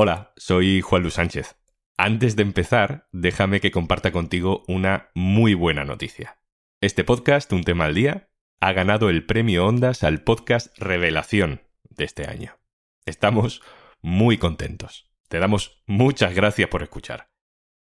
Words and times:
Hola, 0.00 0.32
soy 0.36 0.80
Juan 0.80 1.02
Luis 1.02 1.14
Sánchez. 1.14 1.56
Antes 1.96 2.36
de 2.36 2.42
empezar, 2.42 3.08
déjame 3.10 3.60
que 3.60 3.72
comparta 3.72 4.12
contigo 4.12 4.62
una 4.68 5.10
muy 5.12 5.54
buena 5.54 5.84
noticia. 5.84 6.38
Este 6.80 7.02
podcast, 7.02 7.52
Un 7.52 7.64
tema 7.64 7.86
al 7.86 7.96
día, 7.96 8.30
ha 8.60 8.72
ganado 8.72 9.10
el 9.10 9.26
premio 9.26 9.66
Ondas 9.66 10.04
al 10.04 10.22
podcast 10.22 10.68
Revelación 10.78 11.62
de 11.82 12.04
este 12.04 12.28
año. 12.28 12.60
Estamos 13.06 13.60
muy 14.00 14.38
contentos. 14.38 15.10
Te 15.26 15.40
damos 15.40 15.82
muchas 15.88 16.32
gracias 16.32 16.68
por 16.68 16.84
escuchar. 16.84 17.32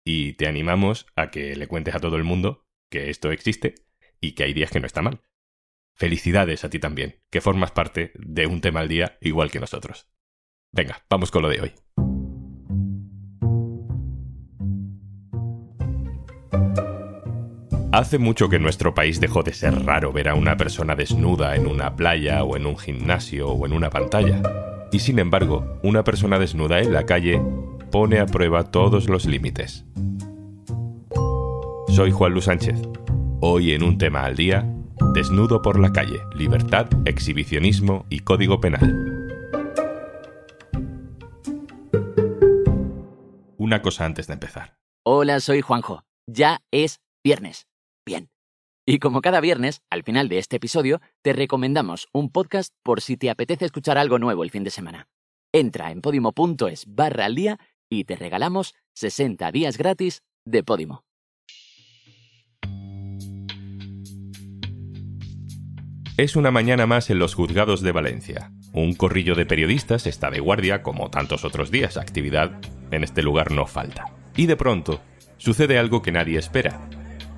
Y 0.04 0.34
te 0.34 0.46
animamos 0.46 1.08
a 1.16 1.32
que 1.32 1.56
le 1.56 1.66
cuentes 1.66 1.96
a 1.96 1.98
todo 1.98 2.14
el 2.14 2.22
mundo 2.22 2.68
que 2.88 3.10
esto 3.10 3.32
existe 3.32 3.74
y 4.20 4.36
que 4.36 4.44
hay 4.44 4.54
días 4.54 4.70
que 4.70 4.78
no 4.78 4.86
está 4.86 5.02
mal. 5.02 5.22
Felicidades 5.92 6.64
a 6.64 6.70
ti 6.70 6.78
también, 6.78 7.24
que 7.30 7.40
formas 7.40 7.72
parte 7.72 8.12
de 8.14 8.46
un 8.46 8.60
tema 8.60 8.78
al 8.78 8.86
día 8.86 9.18
igual 9.20 9.50
que 9.50 9.58
nosotros. 9.58 10.08
Venga, 10.70 11.04
vamos 11.10 11.32
con 11.32 11.42
lo 11.42 11.48
de 11.48 11.62
hoy. 11.62 11.74
Hace 17.96 18.18
mucho 18.18 18.50
que 18.50 18.56
en 18.56 18.62
nuestro 18.62 18.92
país 18.92 19.20
dejó 19.20 19.42
de 19.42 19.54
ser 19.54 19.86
raro 19.86 20.12
ver 20.12 20.28
a 20.28 20.34
una 20.34 20.58
persona 20.58 20.94
desnuda 20.94 21.56
en 21.56 21.66
una 21.66 21.96
playa 21.96 22.44
o 22.44 22.54
en 22.54 22.66
un 22.66 22.76
gimnasio 22.76 23.48
o 23.48 23.64
en 23.64 23.72
una 23.72 23.88
pantalla. 23.88 24.42
Y 24.92 24.98
sin 24.98 25.18
embargo, 25.18 25.78
una 25.82 26.04
persona 26.04 26.38
desnuda 26.38 26.80
en 26.80 26.92
la 26.92 27.06
calle 27.06 27.40
pone 27.90 28.18
a 28.18 28.26
prueba 28.26 28.64
todos 28.64 29.08
los 29.08 29.24
límites. 29.24 29.86
Soy 31.88 32.10
Juan 32.10 32.32
Luis 32.32 32.44
Sánchez. 32.44 32.78
Hoy 33.40 33.72
en 33.72 33.82
un 33.82 33.96
tema 33.96 34.26
al 34.26 34.36
día, 34.36 34.70
desnudo 35.14 35.62
por 35.62 35.80
la 35.80 35.90
calle, 35.90 36.20
libertad, 36.34 36.88
exhibicionismo 37.06 38.04
y 38.10 38.18
código 38.18 38.60
penal. 38.60 38.92
Una 43.56 43.80
cosa 43.80 44.04
antes 44.04 44.26
de 44.26 44.34
empezar. 44.34 44.76
Hola, 45.02 45.40
soy 45.40 45.62
Juanjo. 45.62 46.02
Ya 46.26 46.60
es 46.70 47.00
viernes. 47.24 47.66
Y 48.88 49.00
como 49.00 49.20
cada 49.20 49.40
viernes, 49.40 49.82
al 49.90 50.04
final 50.04 50.28
de 50.28 50.38
este 50.38 50.56
episodio, 50.56 51.00
te 51.20 51.32
recomendamos 51.32 52.06
un 52.12 52.30
podcast 52.30 52.72
por 52.84 53.00
si 53.00 53.16
te 53.16 53.30
apetece 53.30 53.64
escuchar 53.64 53.98
algo 53.98 54.20
nuevo 54.20 54.44
el 54.44 54.52
fin 54.52 54.62
de 54.62 54.70
semana. 54.70 55.08
Entra 55.52 55.90
en 55.90 56.00
podimo.es 56.00 56.84
barra 56.86 57.24
al 57.24 57.34
día 57.34 57.58
y 57.90 58.04
te 58.04 58.14
regalamos 58.14 58.76
60 58.94 59.50
días 59.50 59.76
gratis 59.76 60.22
de 60.44 60.62
Podimo. 60.62 61.02
Es 66.16 66.36
una 66.36 66.52
mañana 66.52 66.86
más 66.86 67.10
en 67.10 67.18
los 67.18 67.34
juzgados 67.34 67.82
de 67.82 67.90
Valencia. 67.90 68.52
Un 68.72 68.94
corrillo 68.94 69.34
de 69.34 69.46
periodistas 69.46 70.06
está 70.06 70.30
de 70.30 70.38
guardia 70.38 70.84
como 70.84 71.10
tantos 71.10 71.44
otros 71.44 71.72
días. 71.72 71.96
Actividad 71.96 72.60
en 72.92 73.02
este 73.02 73.22
lugar 73.22 73.50
no 73.50 73.66
falta. 73.66 74.14
Y 74.36 74.46
de 74.46 74.56
pronto, 74.56 75.00
sucede 75.38 75.76
algo 75.76 76.02
que 76.02 76.12
nadie 76.12 76.38
espera 76.38 76.88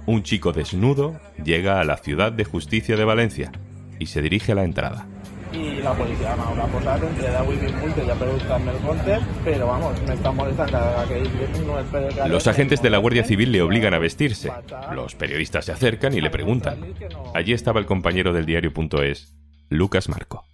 un 0.08 0.22
chico 0.22 0.52
desnudo 0.52 1.20
llega 1.44 1.80
a 1.80 1.84
la 1.84 1.98
ciudad 1.98 2.32
de 2.32 2.44
justicia 2.44 2.96
de 2.96 3.04
Valencia 3.04 3.52
y 3.98 4.06
se 4.06 4.22
dirige 4.22 4.52
a 4.52 4.54
la 4.54 4.64
entrada. 4.64 5.06
Y 5.52 5.82
la 5.82 5.92
policía 5.92 6.34
m'ha 6.36 6.48
una 6.48 6.64
posat 6.68 7.02
entre 7.04 7.28
10 7.28 7.52
i 7.52 7.56
20 7.60 7.80
multes, 7.80 8.06
ja 8.08 8.14
per 8.16 8.28
buscar-me 8.32 8.72
el 8.72 9.20
pero 9.44 9.66
vamos, 9.66 10.00
me 10.06 10.14
está 10.14 10.32
molestando 10.32 10.78
que 11.08 12.18
no. 12.20 12.28
Los 12.28 12.46
agentes 12.46 12.80
de 12.80 12.90
la 12.90 12.98
Guardia 12.98 13.24
Civil 13.24 13.52
le 13.52 13.60
obligan 13.60 13.92
a 13.92 13.98
vestirse. 13.98 14.50
Los 14.92 15.14
periodistas 15.14 15.66
se 15.66 15.72
acercan 15.72 16.14
y 16.14 16.22
le 16.22 16.30
preguntan. 16.30 16.94
Allí 17.34 17.52
estaba 17.52 17.80
el 17.80 17.86
compañero 17.86 18.32
del 18.32 18.46
diario.es, 18.46 19.36
Lucas 19.68 20.08
Marco. 20.08 20.44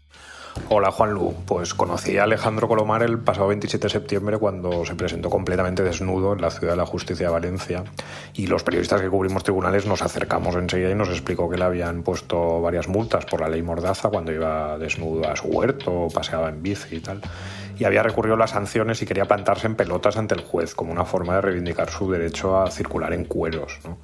Hola 0.69 0.93
Juan 0.93 1.13
Lu, 1.13 1.35
pues 1.47 1.75
conocí 1.75 2.17
a 2.17 2.25
Alejandro 2.25 2.69
Colomar 2.69 3.03
el 3.03 3.19
pasado 3.19 3.49
27 3.49 3.87
de 3.87 3.93
septiembre 3.93 4.39
cuando 4.39 4.85
se 4.85 4.95
presentó 4.95 5.29
completamente 5.29 5.83
desnudo 5.83 6.33
en 6.33 6.41
la 6.41 6.51
Ciudad 6.51 6.73
de 6.73 6.77
la 6.79 6.87
Justicia 6.87 7.27
de 7.27 7.33
Valencia 7.33 7.85
y 8.35 8.47
los 8.47 8.63
periodistas 8.63 9.03
que 9.03 9.11
cubrimos 9.11 9.43
tribunales 9.43 9.85
nos 9.85 10.01
acercamos 10.03 10.55
enseguida 10.55 10.91
y 10.91 10.95
nos 10.95 11.11
explicó 11.11 11.51
que 11.51 11.59
le 11.59 11.65
habían 11.65 12.03
puesto 12.03 12.61
varias 12.61 12.89
multas 12.89 13.27
por 13.27 13.41
la 13.41 13.49
ley 13.49 13.63
Mordaza 13.63 14.09
cuando 14.09 14.33
iba 14.33 14.79
desnudo 14.79 15.29
a 15.29 15.37
su 15.37 15.49
huerto 15.49 15.93
o 15.93 16.09
paseaba 16.09 16.49
en 16.49 16.63
bici 16.63 16.97
y 16.97 17.01
tal. 17.01 17.21
Y 17.79 17.85
había 17.85 18.03
recurrido 18.03 18.35
a 18.35 18.39
las 18.39 18.51
sanciones 18.51 19.01
y 19.03 19.07
quería 19.07 19.25
plantarse 19.25 19.67
en 19.67 19.75
pelotas 19.75 20.17
ante 20.17 20.35
el 20.35 20.43
juez 20.43 20.75
como 20.75 20.93
una 20.93 21.05
forma 21.05 21.35
de 21.37 21.41
reivindicar 21.41 21.91
su 21.91 22.11
derecho 22.11 22.61
a 22.61 22.71
circular 22.71 23.13
en 23.13 23.25
cueros. 23.25 23.79
¿no? 23.85 23.99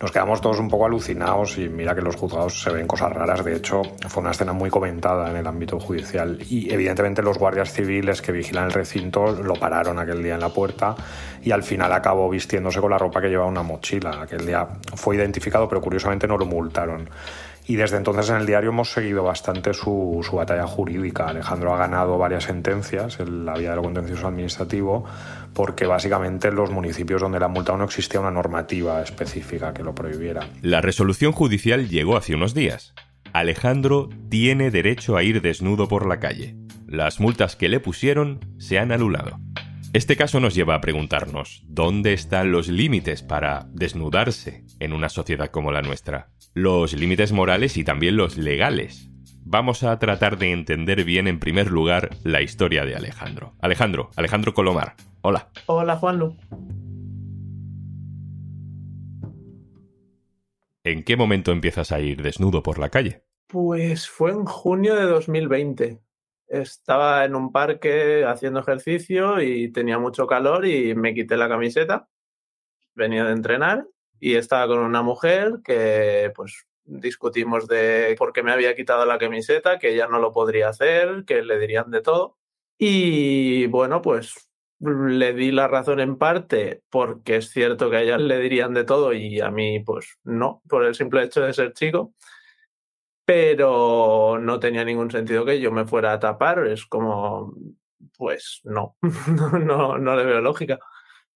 nos 0.00 0.12
quedamos 0.12 0.40
todos 0.40 0.58
un 0.58 0.70
poco 0.70 0.86
alucinados 0.86 1.58
y 1.58 1.68
mira 1.68 1.94
que 1.94 2.00
los 2.00 2.16
juzgados 2.16 2.62
se 2.62 2.70
ven 2.70 2.86
cosas 2.86 3.12
raras. 3.12 3.44
De 3.44 3.54
hecho, 3.54 3.82
fue 4.08 4.22
una 4.22 4.30
escena 4.30 4.54
muy 4.54 4.70
comentada 4.70 5.30
en 5.30 5.36
el 5.36 5.46
ámbito 5.46 5.78
judicial 5.78 6.38
y 6.48 6.72
evidentemente 6.72 7.22
los 7.22 7.36
guardias 7.36 7.70
civiles 7.70 8.22
que 8.22 8.32
vigilan 8.32 8.64
el 8.64 8.72
recinto 8.72 9.32
lo 9.32 9.54
pararon 9.54 9.98
aquel 9.98 10.22
día 10.22 10.34
en 10.34 10.40
la 10.40 10.48
puerta 10.48 10.96
y 11.42 11.50
al 11.50 11.62
final 11.62 11.92
acabó 11.92 12.30
vistiéndose 12.30 12.80
con 12.80 12.90
la 12.90 12.96
ropa 12.96 13.20
que 13.20 13.28
llevaba 13.28 13.50
una 13.50 13.62
mochila. 13.62 14.22
Aquel 14.22 14.46
día 14.46 14.66
fue 14.94 15.16
identificado, 15.16 15.68
pero 15.68 15.82
curiosamente 15.82 16.26
no 16.26 16.38
lo 16.38 16.46
multaron. 16.46 17.10
Y 17.70 17.76
desde 17.76 17.98
entonces 17.98 18.28
en 18.30 18.38
el 18.38 18.46
diario 18.46 18.70
hemos 18.70 18.90
seguido 18.90 19.22
bastante 19.22 19.72
su, 19.74 20.26
su, 20.28 20.34
batalla 20.34 20.66
jurídica. 20.66 21.28
Alejandro 21.28 21.72
ha 21.72 21.78
ganado 21.78 22.18
varias 22.18 22.42
sentencias 22.42 23.20
en 23.20 23.44
la 23.46 23.54
vía 23.54 23.70
de 23.70 23.76
lo 23.76 23.82
contencioso 23.82 24.26
administrativo 24.26 25.04
porque 25.54 25.86
básicamente 25.86 26.48
en 26.48 26.56
los 26.56 26.72
municipios 26.72 27.20
donde 27.20 27.38
la 27.38 27.46
multa 27.46 27.76
no 27.76 27.84
existía 27.84 28.18
una 28.18 28.32
normativa 28.32 29.00
específica 29.00 29.72
que 29.72 29.84
lo 29.84 29.94
prohibiera. 29.94 30.48
La 30.62 30.80
resolución 30.80 31.30
judicial 31.30 31.88
llegó 31.88 32.16
hace 32.16 32.34
unos 32.34 32.54
días. 32.54 32.92
Alejandro 33.32 34.08
tiene 34.28 34.72
derecho 34.72 35.16
a 35.16 35.22
ir 35.22 35.40
desnudo 35.40 35.86
por 35.86 36.08
la 36.08 36.18
calle. 36.18 36.56
Las 36.88 37.20
multas 37.20 37.54
que 37.54 37.68
le 37.68 37.78
pusieron 37.78 38.40
se 38.58 38.80
han 38.80 38.90
anulado. 38.90 39.38
Este 39.92 40.14
caso 40.14 40.38
nos 40.38 40.54
lleva 40.54 40.76
a 40.76 40.80
preguntarnos, 40.80 41.64
¿dónde 41.66 42.12
están 42.12 42.52
los 42.52 42.68
límites 42.68 43.24
para 43.24 43.66
desnudarse 43.72 44.64
en 44.78 44.92
una 44.92 45.08
sociedad 45.08 45.48
como 45.48 45.72
la 45.72 45.82
nuestra? 45.82 46.30
Los 46.54 46.92
límites 46.92 47.32
morales 47.32 47.76
y 47.76 47.82
también 47.82 48.16
los 48.16 48.38
legales. 48.38 49.10
Vamos 49.44 49.82
a 49.82 49.98
tratar 49.98 50.38
de 50.38 50.52
entender 50.52 51.02
bien 51.02 51.26
en 51.26 51.40
primer 51.40 51.72
lugar 51.72 52.10
la 52.22 52.40
historia 52.40 52.84
de 52.84 52.94
Alejandro. 52.94 53.56
Alejandro, 53.60 54.10
Alejandro 54.14 54.54
Colomar. 54.54 54.94
Hola. 55.22 55.50
Hola, 55.66 55.96
Juanlu. 55.96 56.36
¿En 60.84 61.02
qué 61.02 61.16
momento 61.16 61.50
empiezas 61.50 61.90
a 61.90 61.98
ir 61.98 62.22
desnudo 62.22 62.62
por 62.62 62.78
la 62.78 62.90
calle? 62.90 63.24
Pues 63.48 64.08
fue 64.08 64.30
en 64.30 64.44
junio 64.44 64.94
de 64.94 65.06
2020 65.06 65.98
estaba 66.50 67.24
en 67.24 67.34
un 67.36 67.52
parque 67.52 68.24
haciendo 68.24 68.60
ejercicio 68.60 69.40
y 69.40 69.70
tenía 69.72 69.98
mucho 69.98 70.26
calor 70.26 70.66
y 70.66 70.94
me 70.94 71.14
quité 71.14 71.36
la 71.36 71.48
camiseta. 71.48 72.08
Venía 72.94 73.24
de 73.24 73.32
entrenar 73.32 73.86
y 74.18 74.34
estaba 74.34 74.66
con 74.66 74.80
una 74.80 75.02
mujer 75.02 75.60
que 75.64 76.32
pues 76.34 76.66
discutimos 76.84 77.68
de 77.68 78.16
por 78.18 78.32
qué 78.32 78.42
me 78.42 78.52
había 78.52 78.74
quitado 78.74 79.06
la 79.06 79.18
camiseta, 79.18 79.78
que 79.78 79.94
ella 79.94 80.08
no 80.08 80.18
lo 80.18 80.32
podría 80.32 80.68
hacer, 80.68 81.24
que 81.24 81.42
le 81.42 81.58
dirían 81.58 81.90
de 81.90 82.02
todo. 82.02 82.36
Y 82.76 83.66
bueno, 83.68 84.02
pues 84.02 84.50
le 84.80 85.34
di 85.34 85.52
la 85.52 85.68
razón 85.68 86.00
en 86.00 86.16
parte 86.16 86.82
porque 86.90 87.36
es 87.36 87.50
cierto 87.50 87.90
que 87.90 87.96
a 87.96 88.02
ella 88.02 88.18
le 88.18 88.40
dirían 88.40 88.74
de 88.74 88.84
todo 88.84 89.12
y 89.12 89.40
a 89.40 89.50
mí 89.50 89.80
pues 89.80 90.18
no, 90.24 90.62
por 90.68 90.84
el 90.84 90.94
simple 90.94 91.22
hecho 91.22 91.42
de 91.42 91.52
ser 91.52 91.74
chico 91.74 92.14
pero 93.30 94.40
no 94.40 94.58
tenía 94.58 94.84
ningún 94.84 95.08
sentido 95.08 95.44
que 95.44 95.60
yo 95.60 95.70
me 95.70 95.84
fuera 95.84 96.12
a 96.12 96.18
tapar, 96.18 96.66
es 96.66 96.84
como, 96.84 97.54
pues 98.18 98.60
no, 98.64 98.96
no, 99.00 99.98
no 99.98 100.16
le 100.16 100.24
veo 100.24 100.40
lógica. 100.40 100.80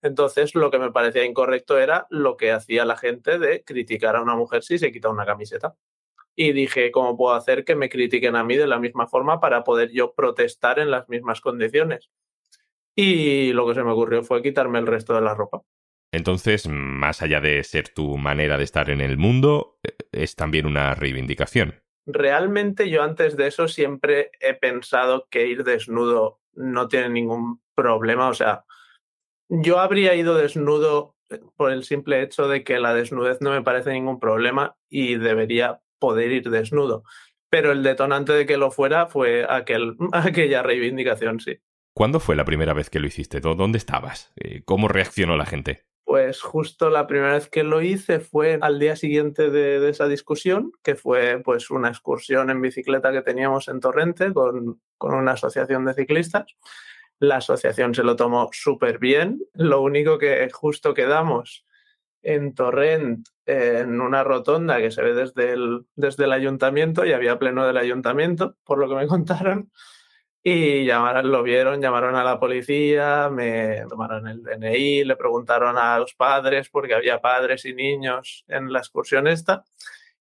Entonces, 0.02 0.56
lo 0.56 0.72
que 0.72 0.80
me 0.80 0.90
parecía 0.90 1.24
incorrecto 1.24 1.78
era 1.78 2.08
lo 2.10 2.36
que 2.36 2.50
hacía 2.50 2.84
la 2.84 2.96
gente 2.96 3.38
de 3.38 3.62
criticar 3.62 4.16
a 4.16 4.22
una 4.22 4.34
mujer 4.34 4.64
si 4.64 4.76
se 4.76 4.90
quita 4.90 5.08
una 5.08 5.24
camiseta. 5.24 5.76
Y 6.34 6.52
dije, 6.52 6.90
¿cómo 6.90 7.16
puedo 7.16 7.36
hacer 7.36 7.64
que 7.64 7.76
me 7.76 7.88
critiquen 7.88 8.34
a 8.34 8.42
mí 8.42 8.56
de 8.56 8.66
la 8.66 8.80
misma 8.80 9.06
forma 9.06 9.38
para 9.38 9.62
poder 9.62 9.92
yo 9.92 10.14
protestar 10.14 10.80
en 10.80 10.90
las 10.90 11.08
mismas 11.08 11.40
condiciones? 11.40 12.10
Y 12.96 13.52
lo 13.52 13.68
que 13.68 13.74
se 13.74 13.84
me 13.84 13.92
ocurrió 13.92 14.24
fue 14.24 14.42
quitarme 14.42 14.80
el 14.80 14.88
resto 14.88 15.14
de 15.14 15.20
la 15.20 15.36
ropa. 15.36 15.62
Entonces, 16.10 16.66
más 16.68 17.22
allá 17.22 17.40
de 17.40 17.62
ser 17.62 17.88
tu 17.90 18.18
manera 18.18 18.58
de 18.58 18.64
estar 18.64 18.90
en 18.90 19.00
el 19.00 19.16
mundo, 19.16 19.78
eh, 19.84 19.96
es 20.10 20.34
también 20.34 20.66
una 20.66 20.96
reivindicación 20.96 21.83
realmente 22.06 22.90
yo 22.90 23.02
antes 23.02 23.36
de 23.36 23.46
eso 23.46 23.68
siempre 23.68 24.30
he 24.40 24.54
pensado 24.54 25.26
que 25.30 25.46
ir 25.46 25.64
desnudo 25.64 26.40
no 26.52 26.88
tiene 26.88 27.08
ningún 27.08 27.60
problema. 27.74 28.28
O 28.28 28.34
sea, 28.34 28.64
yo 29.48 29.80
habría 29.80 30.14
ido 30.14 30.34
desnudo 30.34 31.16
eh, 31.30 31.40
por 31.56 31.72
el 31.72 31.84
simple 31.84 32.22
hecho 32.22 32.48
de 32.48 32.64
que 32.64 32.78
la 32.78 32.94
desnudez 32.94 33.40
no 33.40 33.50
me 33.50 33.62
parece 33.62 33.92
ningún 33.92 34.20
problema 34.20 34.76
y 34.88 35.16
debería 35.16 35.80
poder 35.98 36.32
ir 36.32 36.50
desnudo. 36.50 37.04
Pero 37.50 37.72
el 37.72 37.82
detonante 37.82 38.32
de 38.32 38.46
que 38.46 38.56
lo 38.56 38.70
fuera 38.70 39.06
fue 39.06 39.46
aquel, 39.48 39.96
aquella 40.12 40.62
reivindicación, 40.62 41.40
sí. 41.40 41.58
¿Cuándo 41.94 42.18
fue 42.18 42.34
la 42.34 42.44
primera 42.44 42.74
vez 42.74 42.90
que 42.90 42.98
lo 42.98 43.06
hiciste? 43.06 43.40
¿Dónde 43.40 43.78
estabas? 43.78 44.32
Eh, 44.36 44.62
¿Cómo 44.64 44.88
reaccionó 44.88 45.36
la 45.36 45.46
gente? 45.46 45.86
Pues 46.04 46.42
justo 46.42 46.90
la 46.90 47.06
primera 47.06 47.32
vez 47.32 47.48
que 47.48 47.64
lo 47.64 47.80
hice 47.80 48.20
fue 48.20 48.58
al 48.60 48.78
día 48.78 48.94
siguiente 48.94 49.50
de, 49.50 49.88
esa 49.88 50.06
discusión, 50.06 50.72
que 50.82 50.96
fue 50.96 51.40
pues 51.42 51.70
una 51.70 51.88
excursión 51.88 52.50
en 52.50 52.60
bicicleta 52.60 53.10
que 53.10 53.22
teníamos 53.22 53.68
en 53.68 53.80
Torrente 53.80 54.32
con, 54.32 54.80
con 54.98 55.14
una 55.14 55.32
asociación 55.32 55.84
de 55.86 55.94
ciclistas. 55.94 56.44
La 57.18 57.36
asociación 57.36 57.94
se 57.94 58.02
lo 58.02 58.16
tomó 58.16 58.50
súper 58.52 58.98
bien. 58.98 59.40
Lo 59.54 59.80
único 59.80 60.18
que 60.18 60.48
justo 60.52 60.92
quedamos 60.92 61.64
en 62.24 62.54
Torrent, 62.54 63.28
en 63.46 64.00
una 64.00 64.24
rotonda 64.24 64.78
que 64.78 64.90
se 64.90 65.02
ve 65.02 65.14
desde 65.14 65.52
el, 65.52 65.86
desde 65.94 66.24
el 66.24 66.32
ayuntamiento 66.32 67.04
y 67.04 67.12
había 67.12 67.38
pleno 67.38 67.66
del 67.66 67.76
ayuntamiento, 67.76 68.56
por 68.64 68.78
lo 68.78 68.88
que 68.88 68.96
me 68.96 69.06
contaron. 69.06 69.70
Y 70.46 70.84
llamaron, 70.84 71.32
lo 71.32 71.42
vieron, 71.42 71.80
llamaron 71.80 72.14
a 72.16 72.22
la 72.22 72.38
policía, 72.38 73.30
me 73.32 73.82
tomaron 73.88 74.28
el 74.28 74.42
DNI, 74.42 75.04
le 75.04 75.16
preguntaron 75.16 75.78
a 75.78 75.98
los 75.98 76.14
padres, 76.14 76.68
porque 76.68 76.94
había 76.94 77.18
padres 77.18 77.64
y 77.64 77.74
niños 77.74 78.44
en 78.48 78.70
la 78.70 78.80
excursión 78.80 79.26
esta 79.26 79.64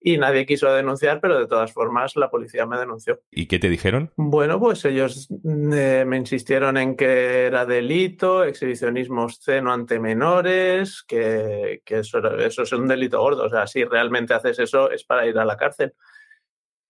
y 0.04 0.18
nadie 0.18 0.46
quiso 0.46 0.72
denunciar, 0.74 1.22
pero 1.22 1.40
de 1.40 1.48
todas 1.48 1.72
formas 1.72 2.16
la 2.18 2.30
policía 2.30 2.66
me 2.66 2.78
denunció. 2.78 3.22
¿Y 3.32 3.48
qué 3.48 3.58
te 3.58 3.70
dijeron? 3.70 4.12
Bueno, 4.18 4.60
pues 4.60 4.84
ellos 4.84 5.30
eh, 5.32 6.04
me 6.06 6.18
insistieron 6.18 6.76
en 6.76 6.98
que 6.98 7.46
era 7.46 7.66
delito, 7.66 8.44
exhibicionismo 8.44 9.24
obsceno 9.24 9.72
ante 9.72 10.00
menores, 10.00 11.04
que, 11.08 11.82
eso, 11.86 12.38
eso, 12.38 12.64
es 12.64 12.72
un 12.74 12.88
delito 12.88 13.22
gordo. 13.22 13.46
O 13.46 13.50
sea, 13.50 13.66
si 13.66 13.86
realmente 13.86 14.34
haces 14.34 14.60
eso 14.60 14.92
es 14.92 15.06
para 15.06 15.26
ir 15.26 15.38
a 15.38 15.46
la 15.46 15.56
cárcel. 15.56 15.94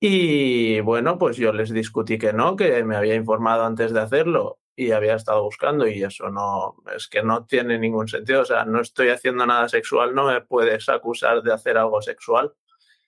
Y 0.06 0.82
bueno, 0.82 1.18
pues 1.18 1.38
yo 1.38 1.54
les 1.54 1.72
discutí 1.72 2.18
que 2.18 2.34
no, 2.34 2.56
que 2.56 2.84
me 2.84 2.98
había 2.98 3.16
informado 3.16 3.64
antes 3.64 3.94
de 3.94 4.02
hacerlo 4.02 4.60
y 4.76 4.92
había 4.92 5.16
estado 5.16 5.44
buscando 5.44 5.88
y 5.88 6.04
eso 6.04 6.30
no, 6.30 6.76
es 6.94 7.08
que 7.08 7.24
no 7.24 7.46
tiene 7.46 7.80
ningún 7.80 8.08
sentido. 8.08 8.42
O 8.42 8.46
sea, 8.46 8.66
no 8.66 8.82
estoy 8.82 9.10
haciendo 9.10 9.46
nada 9.46 9.70
sexual, 9.70 10.14
no 10.14 10.28
me 10.28 10.42
puedes 10.42 10.90
acusar 10.90 11.42
de 11.42 11.54
hacer 11.54 11.78
algo 11.78 12.02
sexual 12.02 12.54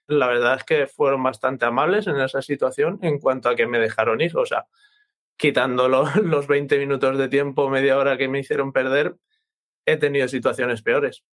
la 0.07 0.27
verdad 0.27 0.57
es 0.57 0.63
que 0.63 0.88
fueron 0.88 1.24
bastante 1.24 1.65
amables 1.65 2.07
en 2.07 2.19
esa 2.19 2.42
situación 2.42 3.00
en 3.01 3.19
cuanto 3.19 3.50
a 3.50 3.56
que 3.56 3.68
me 3.68 3.80
dejaron 3.80 4.21
ir. 4.21 4.38
O 4.38 4.45
sea, 4.45 4.68
quitando 5.38 5.88
los 6.24 6.48
20 6.48 6.77
minutos 6.77 7.18
de 7.18 7.27
tiempo, 7.27 7.69
media 7.69 7.98
hora 7.98 8.18
que 8.18 8.27
me 8.27 8.39
hicieron 8.39 8.71
perder, 8.71 9.15
he 9.86 9.98
tenido 9.98 10.27
situaciones 10.27 10.81
peores. 10.81 11.24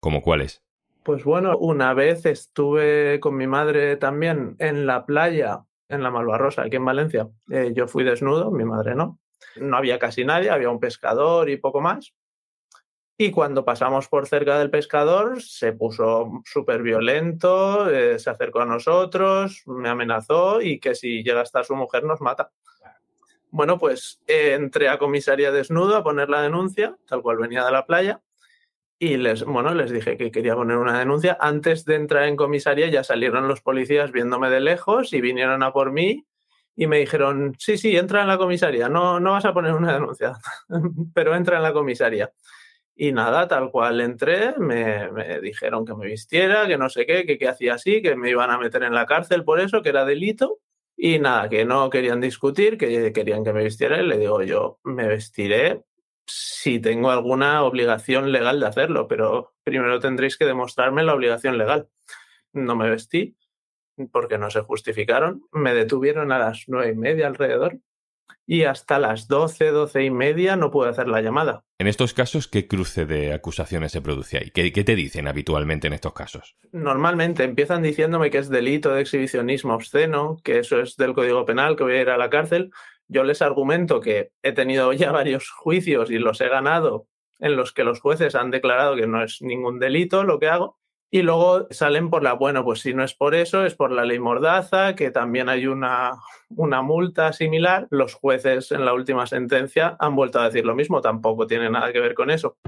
¿Cómo 0.00 0.22
cuáles? 0.22 0.62
Pues 1.08 1.24
bueno, 1.24 1.56
una 1.56 1.94
vez 1.94 2.26
estuve 2.26 3.18
con 3.18 3.34
mi 3.34 3.46
madre 3.46 3.96
también 3.96 4.56
en 4.58 4.84
la 4.84 5.06
playa, 5.06 5.64
en 5.88 6.02
la 6.02 6.10
Malvarrosa, 6.10 6.64
aquí 6.64 6.76
en 6.76 6.84
Valencia. 6.84 7.30
Eh, 7.50 7.72
yo 7.74 7.88
fui 7.88 8.04
desnudo, 8.04 8.50
mi 8.50 8.66
madre 8.66 8.94
no. 8.94 9.18
No 9.56 9.78
había 9.78 9.98
casi 9.98 10.26
nadie, 10.26 10.50
había 10.50 10.68
un 10.68 10.78
pescador 10.78 11.48
y 11.48 11.56
poco 11.56 11.80
más. 11.80 12.12
Y 13.16 13.30
cuando 13.30 13.64
pasamos 13.64 14.06
por 14.08 14.26
cerca 14.26 14.58
del 14.58 14.68
pescador, 14.68 15.40
se 15.40 15.72
puso 15.72 16.42
súper 16.44 16.82
violento, 16.82 17.88
eh, 17.88 18.18
se 18.18 18.28
acercó 18.28 18.60
a 18.60 18.66
nosotros, 18.66 19.62
me 19.64 19.88
amenazó 19.88 20.60
y 20.60 20.78
que 20.78 20.94
si 20.94 21.22
llega 21.22 21.40
a 21.40 21.44
estar 21.44 21.64
su 21.64 21.74
mujer 21.74 22.04
nos 22.04 22.20
mata. 22.20 22.50
Bueno, 23.48 23.78
pues 23.78 24.20
eh, 24.26 24.52
entré 24.52 24.90
a 24.90 24.98
comisaría 24.98 25.52
desnudo 25.52 25.96
a 25.96 26.04
poner 26.04 26.28
la 26.28 26.42
denuncia, 26.42 26.98
tal 27.06 27.22
cual 27.22 27.38
venía 27.38 27.64
de 27.64 27.72
la 27.72 27.86
playa, 27.86 28.20
y 28.98 29.16
les, 29.16 29.44
bueno, 29.44 29.74
les 29.74 29.90
dije 29.90 30.16
que 30.16 30.30
quería 30.30 30.56
poner 30.56 30.76
una 30.76 30.98
denuncia. 30.98 31.36
Antes 31.40 31.84
de 31.84 31.94
entrar 31.94 32.24
en 32.24 32.36
comisaría 32.36 32.88
ya 32.88 33.04
salieron 33.04 33.46
los 33.46 33.60
policías 33.60 34.10
viéndome 34.10 34.50
de 34.50 34.60
lejos 34.60 35.12
y 35.12 35.20
vinieron 35.20 35.62
a 35.62 35.72
por 35.72 35.92
mí 35.92 36.26
y 36.74 36.86
me 36.86 36.98
dijeron, 36.98 37.54
sí, 37.58 37.78
sí, 37.78 37.96
entra 37.96 38.22
en 38.22 38.28
la 38.28 38.38
comisaría, 38.38 38.88
no, 38.88 39.18
no 39.20 39.32
vas 39.32 39.44
a 39.44 39.52
poner 39.52 39.72
una 39.72 39.92
denuncia, 39.92 40.34
pero 41.14 41.34
entra 41.34 41.56
en 41.56 41.62
la 41.64 41.72
comisaría. 41.72 42.32
Y 42.94 43.12
nada, 43.12 43.46
tal 43.46 43.70
cual 43.70 44.00
entré, 44.00 44.54
me, 44.58 45.08
dijeron 45.40 45.84
que 45.84 45.94
me 45.94 46.06
vistiera, 46.06 46.66
que 46.66 46.76
no 46.76 46.88
sé 46.88 47.06
qué, 47.06 47.24
que 47.24 47.38
qué 47.38 47.48
hacía 47.48 47.74
así, 47.74 48.02
que 48.02 48.16
me 48.16 48.30
iban 48.30 48.50
a 48.50 48.58
meter 48.58 48.82
en 48.82 48.94
la 48.94 49.06
cárcel 49.06 49.44
por 49.44 49.60
eso, 49.60 49.82
que 49.82 49.90
era 49.90 50.04
delito. 50.04 50.58
Y 50.96 51.20
nada, 51.20 51.48
que 51.48 51.64
no 51.64 51.90
querían 51.90 52.20
discutir, 52.20 52.76
que 52.76 53.12
querían 53.12 53.44
que 53.44 53.52
me 53.52 53.62
vistiera. 53.62 54.02
Y 54.02 54.06
le 54.06 54.18
digo, 54.18 54.42
yo 54.42 54.80
me 54.82 55.06
vestiré 55.06 55.84
si 56.28 56.78
tengo 56.80 57.10
alguna 57.10 57.62
obligación 57.64 58.32
legal 58.32 58.60
de 58.60 58.66
hacerlo, 58.66 59.08
pero 59.08 59.54
primero 59.64 59.98
tendréis 60.00 60.36
que 60.36 60.44
demostrarme 60.44 61.02
la 61.02 61.14
obligación 61.14 61.58
legal. 61.58 61.88
No 62.52 62.76
me 62.76 62.90
vestí 62.90 63.36
porque 64.12 64.38
no 64.38 64.50
se 64.50 64.60
justificaron. 64.60 65.42
Me 65.52 65.74
detuvieron 65.74 66.32
a 66.32 66.38
las 66.38 66.64
nueve 66.68 66.92
y 66.92 66.96
media 66.96 67.26
alrededor 67.26 67.80
y 68.46 68.64
hasta 68.64 68.98
las 68.98 69.28
doce, 69.28 69.66
doce 69.70 70.04
y 70.04 70.10
media 70.10 70.56
no 70.56 70.70
pude 70.70 70.88
hacer 70.88 71.08
la 71.08 71.20
llamada. 71.20 71.64
En 71.78 71.86
estos 71.86 72.14
casos, 72.14 72.48
¿qué 72.48 72.66
cruce 72.66 73.04
de 73.04 73.32
acusaciones 73.32 73.92
se 73.92 74.00
produce 74.00 74.38
ahí? 74.38 74.50
¿Qué, 74.50 74.70
te 74.70 74.94
dicen 74.94 75.28
habitualmente 75.28 75.86
en 75.86 75.92
estos 75.92 76.14
casos? 76.14 76.56
Normalmente 76.72 77.44
empiezan 77.44 77.82
diciéndome 77.82 78.30
que 78.30 78.38
es 78.38 78.48
delito 78.48 78.94
de 78.94 79.02
exhibicionismo 79.02 79.74
obsceno, 79.74 80.38
que 80.42 80.58
eso 80.58 80.80
es 80.80 80.96
del 80.96 81.12
Código 81.12 81.44
Penal, 81.44 81.76
que 81.76 81.84
voy 81.84 81.96
a 81.96 82.00
ir 82.00 82.10
a 82.10 82.16
la 82.16 82.30
cárcel. 82.30 82.70
Yo 83.08 83.24
les 83.24 83.42
argumento 83.42 84.00
que 84.00 84.30
he 84.42 84.52
tenido 84.52 84.92
ya 84.92 85.12
varios 85.12 85.50
juicios 85.50 86.10
y 86.10 86.18
los 86.18 86.40
he 86.40 86.48
ganado 86.48 87.06
en 87.40 87.56
los 87.56 87.72
que 87.72 87.84
los 87.84 88.00
jueces 88.00 88.34
han 88.34 88.50
declarado 88.50 88.96
que 88.96 89.06
no 89.06 89.22
es 89.22 89.40
ningún 89.40 89.78
delito 89.78 90.24
lo 90.24 90.38
que 90.38 90.48
hago 90.48 90.78
y 91.10 91.22
luego 91.22 91.66
salen 91.70 92.10
por 92.10 92.22
la, 92.22 92.34
bueno, 92.34 92.64
pues 92.64 92.80
si 92.80 92.92
no 92.92 93.02
es 93.02 93.14
por 93.14 93.34
eso, 93.34 93.64
es 93.64 93.74
por 93.74 93.90
la 93.90 94.04
ley 94.04 94.18
Mordaza, 94.18 94.94
que 94.94 95.10
también 95.10 95.48
hay 95.48 95.66
una, 95.66 96.12
una 96.50 96.82
multa 96.82 97.32
similar. 97.32 97.86
Los 97.90 98.12
jueces 98.12 98.72
en 98.72 98.84
la 98.84 98.92
última 98.92 99.26
sentencia 99.26 99.96
han 99.98 100.14
vuelto 100.14 100.38
a 100.38 100.44
decir 100.44 100.66
lo 100.66 100.74
mismo, 100.74 101.00
tampoco 101.00 101.46
tiene 101.46 101.70
nada 101.70 101.92
que 101.92 102.00
ver 102.00 102.12
con 102.12 102.30
eso. 102.30 102.58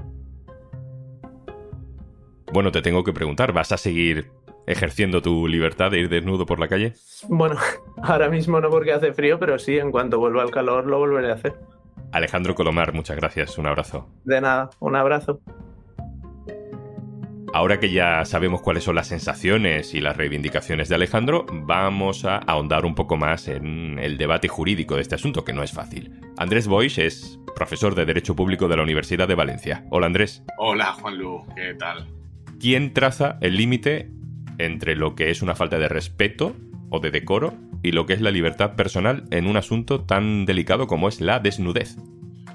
Bueno, 2.51 2.71
te 2.71 2.81
tengo 2.81 3.03
que 3.03 3.13
preguntar, 3.13 3.53
¿vas 3.53 3.71
a 3.71 3.77
seguir 3.77 4.31
ejerciendo 4.67 5.21
tu 5.21 5.47
libertad 5.47 5.91
de 5.91 5.99
ir 5.99 6.09
desnudo 6.09 6.45
por 6.45 6.59
la 6.59 6.67
calle? 6.67 6.93
Bueno, 7.29 7.57
ahora 8.03 8.29
mismo 8.29 8.59
no 8.59 8.69
porque 8.69 8.93
hace 8.93 9.13
frío, 9.13 9.39
pero 9.39 9.59
sí, 9.59 9.77
en 9.77 9.91
cuanto 9.91 10.19
vuelva 10.19 10.43
al 10.43 10.51
calor 10.51 10.85
lo 10.85 10.97
volveré 10.97 11.31
a 11.31 11.35
hacer. 11.35 11.55
Alejandro 12.11 12.55
Colomar, 12.55 12.93
muchas 12.93 13.15
gracias, 13.15 13.57
un 13.57 13.67
abrazo. 13.67 14.09
De 14.25 14.41
nada, 14.41 14.69
un 14.79 14.95
abrazo. 14.95 15.41
Ahora 17.53 17.81
que 17.81 17.91
ya 17.91 18.23
sabemos 18.23 18.61
cuáles 18.61 18.85
son 18.85 18.95
las 18.95 19.07
sensaciones 19.07 19.93
y 19.93 19.99
las 19.99 20.15
reivindicaciones 20.15 20.87
de 20.87 20.95
Alejandro, 20.95 21.45
vamos 21.51 22.23
a 22.23 22.37
ahondar 22.37 22.85
un 22.85 22.95
poco 22.95 23.17
más 23.17 23.49
en 23.49 23.99
el 23.99 24.17
debate 24.17 24.47
jurídico 24.47 24.95
de 24.95 25.01
este 25.01 25.15
asunto, 25.15 25.43
que 25.43 25.51
no 25.51 25.61
es 25.61 25.73
fácil. 25.73 26.17
Andrés 26.37 26.67
Boix 26.67 26.97
es 26.97 27.39
profesor 27.53 27.93
de 27.93 28.05
Derecho 28.05 28.37
Público 28.37 28.69
de 28.69 28.77
la 28.77 28.83
Universidad 28.83 29.27
de 29.27 29.35
Valencia. 29.35 29.85
Hola 29.89 30.05
Andrés. 30.05 30.43
Hola 30.57 30.93
Juanlu, 30.93 31.45
¿qué 31.53 31.73
tal? 31.73 32.07
¿Quién 32.57 32.93
traza 32.93 33.37
el 33.41 33.57
límite 33.57 34.09
entre 34.57 34.95
lo 34.95 35.15
que 35.15 35.29
es 35.29 35.41
una 35.41 35.55
falta 35.55 35.79
de 35.79 35.87
respeto 35.87 36.55
o 36.89 36.99
de 36.99 37.11
decoro 37.11 37.53
y 37.83 37.91
lo 37.91 38.05
que 38.05 38.13
es 38.13 38.21
la 38.21 38.31
libertad 38.31 38.75
personal 38.75 39.25
en 39.31 39.47
un 39.47 39.57
asunto 39.57 40.01
tan 40.01 40.45
delicado 40.45 40.87
como 40.87 41.07
es 41.07 41.21
la 41.21 41.39
desnudez? 41.39 41.97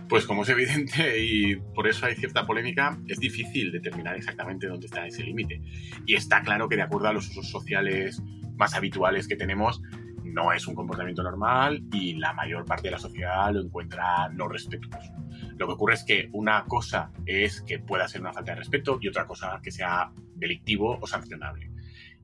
Pues 0.09 0.25
como 0.25 0.43
es 0.43 0.49
evidente 0.49 1.21
y 1.25 1.57
por 1.57 1.89
eso 1.89 2.07
hay 2.07 2.15
cierta 2.15 2.47
polémica, 2.47 2.99
es 3.09 3.19
difícil 3.19 3.73
determinar 3.73 4.17
exactamente 4.17 4.69
dónde 4.69 4.87
está 4.87 5.07
ese 5.07 5.25
límite. 5.25 5.61
Y 6.07 6.15
está 6.15 6.43
claro 6.43 6.69
que 6.69 6.77
de 6.77 6.83
acuerdo 6.83 7.09
a 7.09 7.13
los 7.13 7.29
usos 7.29 7.51
sociales 7.51 8.23
más 8.57 8.75
habituales 8.75 9.27
que 9.27 9.37
tenemos, 9.37 9.83
no 10.23 10.53
es 10.53 10.67
un 10.67 10.75
comportamiento 10.75 11.23
normal 11.23 11.83
y 11.93 12.15
la 12.15 12.35
mayor 12.35 12.65
parte 12.67 12.89
de 12.89 12.93
la 12.93 12.99
sociedad 12.99 13.53
lo 13.53 13.63
encuentra 13.63 14.29
no 14.29 14.49
respetuoso. 14.49 15.13
Lo 15.57 15.67
que 15.67 15.73
ocurre 15.73 15.95
es 15.95 16.05
que 16.05 16.29
una 16.33 16.65
cosa 16.65 17.11
es 17.25 17.63
que 17.63 17.79
pueda 17.79 18.07
ser 18.07 18.21
una 18.21 18.33
falta 18.33 18.53
de 18.53 18.59
respeto 18.59 18.99
y 19.01 19.09
otra 19.09 19.27
cosa 19.27 19.59
que 19.63 19.71
sea 19.71 20.13
delictivo 20.35 20.99
o 21.01 21.07
sancionable. 21.07 21.71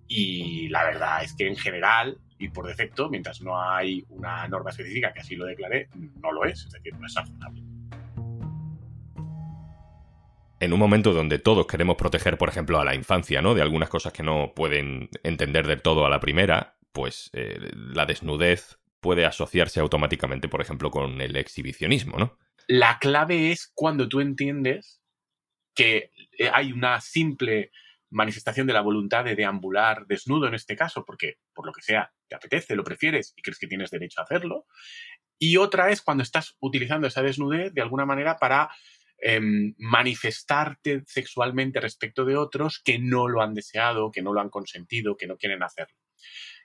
Y 0.08 0.68
la 0.68 0.84
verdad 0.84 1.24
es 1.24 1.34
que 1.34 1.46
en 1.46 1.56
general 1.56 2.18
y 2.38 2.48
por 2.48 2.66
defecto, 2.66 3.08
mientras 3.08 3.40
no 3.40 3.60
hay 3.60 4.04
una 4.08 4.46
norma 4.48 4.70
específica 4.70 5.12
que 5.12 5.20
así 5.20 5.36
lo 5.36 5.46
declare, 5.46 5.88
no 6.20 6.32
lo 6.32 6.44
es, 6.44 6.64
es 6.64 6.72
decir, 6.72 6.92
no 6.94 7.06
es 7.06 7.12
sancionable 7.12 7.62
en 10.62 10.72
un 10.72 10.78
momento 10.78 11.12
donde 11.12 11.40
todos 11.40 11.66
queremos 11.66 11.96
proteger, 11.96 12.38
por 12.38 12.48
ejemplo, 12.48 12.78
a 12.78 12.84
la 12.84 12.94
infancia, 12.94 13.42
¿no? 13.42 13.52
De 13.56 13.62
algunas 13.62 13.88
cosas 13.88 14.12
que 14.12 14.22
no 14.22 14.52
pueden 14.54 15.10
entender 15.24 15.66
del 15.66 15.82
todo 15.82 16.06
a 16.06 16.08
la 16.08 16.20
primera, 16.20 16.76
pues 16.92 17.30
eh, 17.32 17.58
la 17.74 18.06
desnudez 18.06 18.78
puede 19.00 19.26
asociarse 19.26 19.80
automáticamente, 19.80 20.48
por 20.48 20.60
ejemplo, 20.60 20.92
con 20.92 21.20
el 21.20 21.34
exhibicionismo, 21.34 22.16
¿no? 22.16 22.38
La 22.68 23.00
clave 23.00 23.50
es 23.50 23.72
cuando 23.74 24.08
tú 24.08 24.20
entiendes 24.20 25.02
que 25.74 26.12
eh, 26.38 26.48
hay 26.52 26.70
una 26.70 27.00
simple 27.00 27.72
manifestación 28.12 28.66
de 28.66 28.72
la 28.72 28.80
voluntad 28.80 29.24
de 29.24 29.34
deambular 29.34 30.06
desnudo 30.06 30.46
en 30.46 30.54
este 30.54 30.76
caso, 30.76 31.04
porque 31.04 31.38
por 31.52 31.66
lo 31.66 31.72
que 31.72 31.82
sea 31.82 32.12
te 32.28 32.36
apetece, 32.36 32.76
lo 32.76 32.84
prefieres 32.84 33.34
y 33.36 33.42
crees 33.42 33.58
que 33.58 33.66
tienes 33.66 33.90
derecho 33.90 34.20
a 34.20 34.24
hacerlo. 34.24 34.66
Y 35.38 35.56
otra 35.56 35.90
es 35.90 36.02
cuando 36.02 36.22
estás 36.22 36.56
utilizando 36.60 37.06
esa 37.08 37.22
desnudez 37.22 37.74
de 37.74 37.82
alguna 37.82 38.06
manera 38.06 38.36
para 38.36 38.70
Em, 39.24 39.72
manifestarte 39.78 41.04
sexualmente 41.06 41.78
respecto 41.78 42.24
de 42.24 42.36
otros 42.36 42.82
que 42.84 42.98
no 42.98 43.28
lo 43.28 43.40
han 43.40 43.54
deseado, 43.54 44.10
que 44.10 44.20
no 44.20 44.32
lo 44.32 44.40
han 44.40 44.50
consentido, 44.50 45.16
que 45.16 45.28
no 45.28 45.36
quieren 45.36 45.62
hacerlo. 45.62 45.96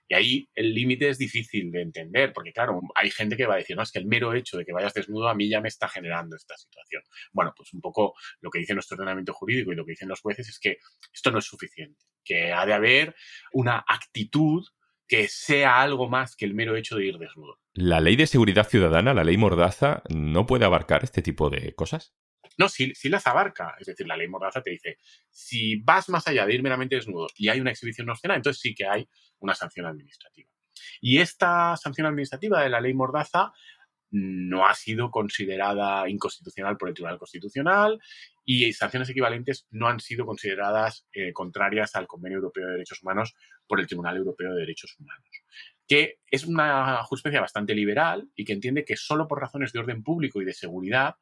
Y 0.07 0.15
ahí 0.15 0.49
el 0.55 0.73
límite 0.73 1.09
es 1.09 1.17
difícil 1.17 1.71
de 1.71 1.81
entender, 1.81 2.31
porque 2.33 2.53
claro, 2.53 2.79
hay 2.95 3.11
gente 3.11 3.35
que 3.35 3.45
va 3.45 3.55
a 3.55 3.57
decir, 3.57 3.75
no, 3.75 3.83
es 3.83 3.91
que 3.91 3.99
el 3.99 4.05
mero 4.05 4.33
hecho 4.33 4.57
de 4.57 4.65
que 4.65 4.71
vayas 4.71 4.93
desnudo 4.93 5.27
a 5.27 5.35
mí 5.35 5.49
ya 5.49 5.59
me 5.59 5.67
está 5.67 5.89
generando 5.89 6.35
esta 6.35 6.55
situación. 6.57 7.03
Bueno, 7.33 7.53
pues 7.55 7.73
un 7.73 7.81
poco 7.81 8.13
lo 8.41 8.49
que 8.49 8.59
dice 8.59 8.73
nuestro 8.73 8.95
ordenamiento 8.95 9.33
jurídico 9.33 9.71
y 9.71 9.75
lo 9.75 9.85
que 9.85 9.91
dicen 9.91 10.07
los 10.07 10.21
jueces 10.21 10.47
es 10.47 10.59
que 10.59 10.77
esto 11.13 11.31
no 11.31 11.39
es 11.39 11.45
suficiente, 11.45 12.05
que 12.23 12.53
ha 12.53 12.65
de 12.65 12.73
haber 12.73 13.15
una 13.51 13.83
actitud 13.87 14.65
que 15.07 15.27
sea 15.27 15.81
algo 15.81 16.09
más 16.09 16.35
que 16.35 16.45
el 16.45 16.53
mero 16.53 16.75
hecho 16.75 16.97
de 16.97 17.05
ir 17.05 17.17
desnudo. 17.17 17.59
¿La 17.73 18.01
ley 18.01 18.15
de 18.15 18.27
seguridad 18.27 18.67
ciudadana, 18.67 19.13
la 19.13 19.23
ley 19.23 19.37
Mordaza, 19.37 20.03
no 20.09 20.45
puede 20.45 20.65
abarcar 20.65 21.03
este 21.03 21.21
tipo 21.21 21.49
de 21.49 21.73
cosas? 21.75 22.13
No, 22.57 22.69
sí, 22.69 22.93
las 23.03 23.27
abarca. 23.27 23.75
Es 23.79 23.87
decir, 23.87 24.07
la 24.07 24.17
ley 24.17 24.27
Mordaza 24.27 24.61
te 24.61 24.71
dice, 24.71 24.97
si 25.29 25.75
vas 25.77 26.09
más 26.09 26.27
allá 26.27 26.45
de 26.45 26.55
ir 26.55 26.63
meramente 26.63 26.95
desnudo 26.95 27.27
y 27.35 27.49
hay 27.49 27.59
una 27.59 27.71
exhibición 27.71 28.09
obscena, 28.09 28.35
entonces 28.35 28.59
sí 28.59 28.73
que 28.73 28.87
hay 28.87 29.07
una 29.39 29.53
sanción 29.53 29.85
administrativa. 29.85 30.49
Y 30.99 31.19
esta 31.19 31.75
sanción 31.77 32.07
administrativa 32.07 32.61
de 32.61 32.69
la 32.69 32.81
ley 32.81 32.93
Mordaza 32.93 33.53
no 34.09 34.65
ha 34.65 34.73
sido 34.73 35.11
considerada 35.11 36.09
inconstitucional 36.09 36.77
por 36.77 36.87
el 36.89 36.95
Tribunal 36.95 37.19
Constitucional 37.19 37.99
y 38.45 38.71
sanciones 38.73 39.09
equivalentes 39.09 39.67
no 39.71 39.87
han 39.87 39.99
sido 39.99 40.25
consideradas 40.25 41.05
eh, 41.11 41.33
contrarias 41.33 41.95
al 41.95 42.07
Convenio 42.07 42.37
Europeo 42.37 42.67
de 42.67 42.73
Derechos 42.73 43.03
Humanos 43.03 43.35
por 43.67 43.79
el 43.79 43.87
Tribunal 43.87 44.15
Europeo 44.15 44.53
de 44.53 44.61
Derechos 44.61 44.95
Humanos, 44.97 45.29
que 45.85 46.19
es 46.31 46.45
una 46.45 47.03
jurisprudencia 47.03 47.41
bastante 47.41 47.75
liberal 47.75 48.29
y 48.33 48.45
que 48.45 48.53
entiende 48.53 48.85
que 48.85 48.95
solo 48.95 49.27
por 49.27 49.41
razones 49.41 49.73
de 49.73 49.79
orden 49.79 50.03
público 50.03 50.41
y 50.41 50.45
de 50.45 50.53
seguridad 50.53 51.15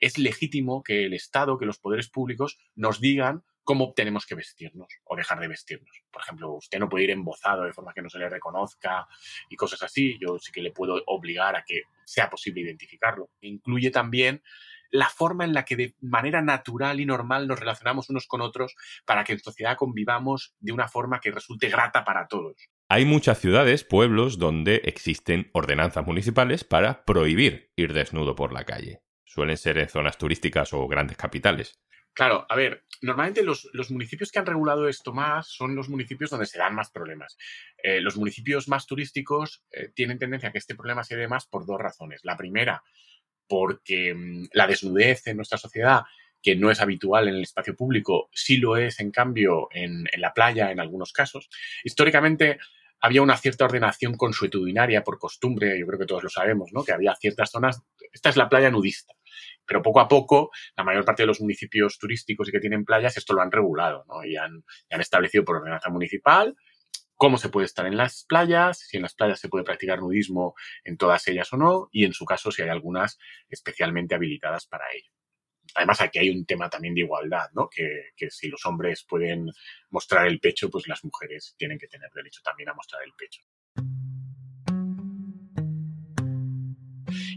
es 0.00 0.18
legítimo 0.18 0.82
que 0.82 1.04
el 1.06 1.14
Estado, 1.14 1.58
que 1.58 1.66
los 1.66 1.78
poderes 1.78 2.08
públicos 2.08 2.58
nos 2.74 3.00
digan 3.00 3.42
cómo 3.68 3.92
tenemos 3.92 4.24
que 4.24 4.34
vestirnos 4.34 4.88
o 5.04 5.14
dejar 5.14 5.40
de 5.40 5.48
vestirnos. 5.48 5.90
Por 6.10 6.22
ejemplo, 6.22 6.52
usted 6.52 6.78
no 6.78 6.88
puede 6.88 7.04
ir 7.04 7.10
embozado 7.10 7.64
de 7.64 7.74
forma 7.74 7.92
que 7.92 8.00
no 8.00 8.08
se 8.08 8.18
le 8.18 8.28
reconozca 8.30 9.06
y 9.50 9.56
cosas 9.56 9.82
así. 9.82 10.16
Yo 10.20 10.38
sí 10.38 10.50
que 10.52 10.62
le 10.62 10.72
puedo 10.72 11.02
obligar 11.06 11.54
a 11.54 11.64
que 11.66 11.82
sea 12.06 12.30
posible 12.30 12.62
identificarlo. 12.62 13.28
Incluye 13.42 13.90
también 13.90 14.42
la 14.90 15.10
forma 15.10 15.44
en 15.44 15.52
la 15.52 15.66
que 15.66 15.76
de 15.76 15.94
manera 16.00 16.40
natural 16.40 16.98
y 17.00 17.04
normal 17.04 17.46
nos 17.46 17.60
relacionamos 17.60 18.08
unos 18.08 18.26
con 18.26 18.40
otros 18.40 18.74
para 19.04 19.22
que 19.24 19.34
en 19.34 19.40
sociedad 19.40 19.76
convivamos 19.76 20.54
de 20.60 20.72
una 20.72 20.88
forma 20.88 21.20
que 21.20 21.30
resulte 21.30 21.68
grata 21.68 22.04
para 22.04 22.26
todos. 22.26 22.56
Hay 22.88 23.04
muchas 23.04 23.38
ciudades, 23.38 23.84
pueblos, 23.84 24.38
donde 24.38 24.76
existen 24.84 25.50
ordenanzas 25.52 26.06
municipales 26.06 26.64
para 26.64 27.04
prohibir 27.04 27.70
ir 27.76 27.92
desnudo 27.92 28.34
por 28.34 28.54
la 28.54 28.64
calle. 28.64 29.02
Suelen 29.28 29.58
ser 29.58 29.76
en 29.78 29.88
zonas 29.88 30.16
turísticas 30.16 30.72
o 30.72 30.88
grandes 30.88 31.18
capitales. 31.18 31.78
Claro, 32.14 32.46
a 32.48 32.56
ver, 32.56 32.84
normalmente 33.02 33.44
los, 33.44 33.68
municipios 33.90 34.32
que 34.32 34.38
han 34.38 34.46
regulado 34.46 34.88
esto 34.88 35.12
más 35.12 35.46
son 35.48 35.76
los 35.76 35.88
municipios 35.88 36.30
donde 36.30 36.46
se 36.46 36.58
dan 36.58 36.74
más 36.74 36.90
problemas. 36.90 37.36
Eh, 37.80 38.00
los 38.00 38.16
municipios 38.16 38.68
más 38.68 38.86
turísticos 38.86 39.62
eh, 39.70 39.90
tienen 39.94 40.18
tendencia 40.18 40.48
a 40.48 40.52
que 40.52 40.58
este 40.58 40.74
problema 40.74 41.04
se 41.04 41.14
dé 41.14 41.28
más 41.28 41.46
por 41.46 41.66
dos 41.66 41.78
razones. 41.78 42.24
La 42.24 42.36
primera, 42.36 42.82
porque 43.46 44.14
mm, 44.14 44.46
la 44.52 44.66
desnudez 44.66 45.26
en 45.26 45.36
nuestra 45.36 45.58
sociedad, 45.58 46.02
que 46.42 46.56
no 46.56 46.70
es 46.70 46.80
habitual 46.80 47.28
en 47.28 47.34
el 47.34 47.42
espacio 47.42 47.76
público, 47.76 48.30
sí 48.32 48.56
lo 48.56 48.76
es, 48.76 48.98
en 48.98 49.10
cambio, 49.10 49.68
en, 49.70 50.06
en 50.10 50.20
la 50.20 50.32
playa 50.32 50.72
en 50.72 50.80
algunos 50.80 51.12
casos. 51.12 51.48
Históricamente, 51.84 52.58
había 53.00 53.22
una 53.22 53.36
cierta 53.36 53.64
ordenación 53.64 54.16
consuetudinaria 54.16 55.04
por 55.04 55.18
costumbre, 55.18 55.78
yo 55.78 55.86
creo 55.86 55.98
que 55.98 56.06
todos 56.06 56.24
lo 56.24 56.28
sabemos, 56.28 56.72
¿no? 56.72 56.82
Que 56.82 56.92
había 56.92 57.14
ciertas 57.14 57.50
zonas, 57.50 57.82
esta 58.12 58.28
es 58.28 58.36
la 58.36 58.48
playa 58.48 58.70
nudista, 58.70 59.14
pero 59.66 59.82
poco 59.82 60.00
a 60.00 60.08
poco 60.08 60.50
la 60.76 60.84
mayor 60.84 61.04
parte 61.04 61.22
de 61.22 61.26
los 61.26 61.40
municipios 61.40 61.98
turísticos 61.98 62.48
y 62.48 62.52
que 62.52 62.60
tienen 62.60 62.84
playas 62.84 63.16
esto 63.16 63.34
lo 63.34 63.42
han 63.42 63.52
regulado. 63.52 64.04
Y 64.24 64.36
han, 64.36 64.64
han 64.90 65.00
establecido 65.00 65.44
por 65.44 65.56
ordenanza 65.56 65.90
municipal 65.90 66.56
cómo 67.18 67.36
se 67.36 67.48
puede 67.48 67.66
estar 67.66 67.84
en 67.84 67.96
las 67.96 68.24
playas, 68.24 68.78
si 68.78 68.96
en 68.96 69.02
las 69.02 69.14
playas 69.14 69.40
se 69.40 69.48
puede 69.48 69.64
practicar 69.64 69.98
nudismo 69.98 70.54
en 70.84 70.96
todas 70.96 71.26
ellas 71.26 71.52
o 71.52 71.56
no, 71.56 71.88
y 71.90 72.04
en 72.04 72.12
su 72.12 72.24
caso 72.24 72.52
si 72.52 72.62
hay 72.62 72.68
algunas 72.68 73.18
especialmente 73.48 74.14
habilitadas 74.14 74.66
para 74.66 74.84
ello. 74.94 75.10
Además, 75.74 76.00
aquí 76.00 76.20
hay 76.20 76.30
un 76.30 76.46
tema 76.46 76.70
también 76.70 76.94
de 76.94 77.02
igualdad, 77.02 77.50
¿no? 77.52 77.68
Que, 77.68 78.10
que, 78.16 78.30
si 78.30 78.48
los 78.48 78.64
hombres 78.64 79.04
pueden 79.06 79.50
mostrar 79.90 80.26
el 80.28 80.40
pecho, 80.40 80.70
pues 80.70 80.86
las 80.88 81.04
mujeres 81.04 81.54
tienen 81.58 81.78
que 81.78 81.88
tener 81.88 82.10
derecho 82.14 82.40
también 82.42 82.70
a 82.70 82.74
mostrar 82.74 83.02
el 83.02 83.12
pecho. 83.12 83.42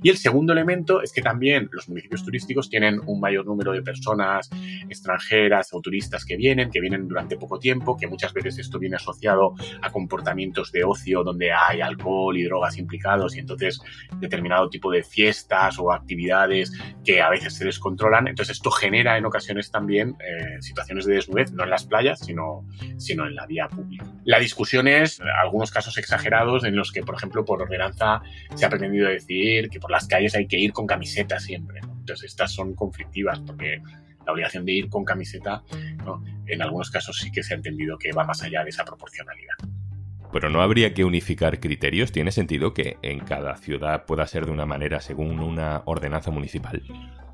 Y 0.04 0.10
el 0.10 0.18
segundo 0.18 0.54
elemento 0.54 1.02
es 1.02 1.14
que 1.14 1.22
también 1.22 1.70
los 1.72 1.88
municipios 1.88 2.24
turísticos 2.24 2.70
tienen 2.70 3.00
un 3.06 3.20
mayor 3.20 3.46
número 3.46 3.72
de 3.72 3.84
personas 3.84 4.50
extranjeras 4.90 5.70
o 5.74 5.82
turistas 5.82 6.26
que 6.26 6.36
vienen, 6.36 6.72
que 6.72 6.82
vienen 6.82 7.08
durante 7.08 7.38
poco 7.38 7.60
tiempo, 7.60 7.98
que 7.98 8.08
muchas 8.08 8.34
veces 8.34 8.58
esto 8.58 8.80
viene 8.80 8.96
asociado 8.96 9.54
a 9.82 9.92
comportamientos 9.92 10.72
de 10.72 10.84
ocio 10.84 11.24
donde 11.24 11.52
hay 11.52 11.82
alcohol 11.82 12.38
y 12.38 12.44
drogas 12.44 12.78
implicados 12.78 13.36
y 13.36 13.40
entonces 13.40 13.80
determinado 14.20 14.70
tipo 14.70 14.92
de 14.92 15.04
fiestas 15.04 15.78
o 15.78 15.92
actividades 15.92 16.72
que 17.04 17.22
a 17.22 17.30
veces 17.30 17.54
se 17.54 17.66
descontrolan. 17.66 18.28
Entonces 18.28 18.58
esto 18.58 18.72
genera 18.72 19.18
en 19.18 19.26
ocasiones 19.26 19.70
también 19.70 20.16
eh, 20.20 20.62
situaciones 20.62 21.06
de 21.06 21.16
desnudez, 21.16 21.52
no 21.52 21.64
en 21.64 21.70
las 21.70 21.86
playas, 21.86 22.20
sino, 22.20 22.66
sino 22.98 23.28
en 23.28 23.36
la 23.36 23.46
vía 23.46 23.68
pública. 23.68 24.06
La 24.26 24.40
discusión 24.40 24.88
es 24.88 25.22
algunos 25.44 25.72
casos 25.72 25.98
exagerados 25.98 26.64
en 26.64 26.76
los 26.76 26.92
que, 26.92 27.04
por 27.04 27.16
ejemplo, 27.16 27.46
por 27.46 27.62
ordenanza 27.62 28.22
se 28.56 28.66
ha 28.66 28.70
pretendido 28.70 29.08
decir 29.08 29.70
que 29.70 29.80
por 29.80 29.91
las 29.92 30.08
calles 30.08 30.34
hay 30.36 30.48
que 30.48 30.58
ir 30.58 30.74
con 30.74 30.88
camiseta 30.88 31.40
siempre. 31.40 31.82
Entonces, 31.84 32.32
estas 32.32 32.52
son 32.52 32.74
conflictivas 32.74 33.40
porque 33.40 33.82
la 34.26 34.34
obligación 34.34 34.66
de 34.66 34.72
ir 34.72 34.90
con 34.90 35.04
camiseta, 35.04 35.64
en 36.48 36.62
algunos 36.62 36.90
casos 36.90 37.18
sí 37.18 37.32
que 37.32 37.44
se 37.44 37.54
ha 37.54 37.58
entendido 37.58 37.98
que 37.98 38.12
va 38.12 38.24
más 38.24 38.42
allá 38.42 38.64
de 38.64 38.70
esa 38.70 38.86
proporcionalidad. 38.86 39.56
Pero 40.32 40.50
no 40.50 40.62
habría 40.62 40.94
que 40.94 41.04
unificar 41.04 41.60
criterios. 41.60 42.12
¿Tiene 42.12 42.32
sentido 42.32 42.74
que 42.74 42.98
en 43.02 43.20
cada 43.20 43.58
ciudad 43.58 44.06
pueda 44.06 44.26
ser 44.28 44.46
de 44.46 44.52
una 44.52 44.66
manera 44.66 45.02
según 45.02 45.40
una 45.40 45.82
ordenanza 45.86 46.32
municipal? 46.32 46.82